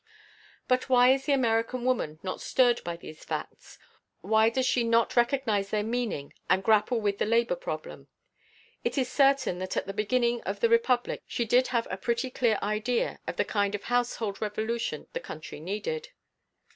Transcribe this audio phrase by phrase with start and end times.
[0.67, 3.77] But why is the American woman not stirred by these facts?
[4.21, 8.07] Why does she not recognize their meaning and grapple with her labor problem?
[8.83, 12.31] It is certain that at the beginning of the republic she did have a pretty
[12.31, 16.09] clear idea of the kind of household revolution the country needed.